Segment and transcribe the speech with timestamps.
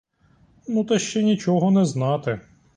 [0.67, 2.39] Ну, та ще нічого не знати.